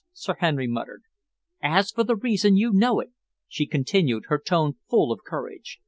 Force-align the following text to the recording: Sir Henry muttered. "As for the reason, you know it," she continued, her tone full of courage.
Sir 0.13 0.33
Henry 0.39 0.65
muttered. 0.65 1.03
"As 1.61 1.91
for 1.91 2.03
the 2.03 2.15
reason, 2.15 2.57
you 2.57 2.71
know 2.73 2.99
it," 2.99 3.11
she 3.47 3.67
continued, 3.67 4.23
her 4.29 4.39
tone 4.39 4.77
full 4.89 5.11
of 5.11 5.19
courage. 5.23 5.77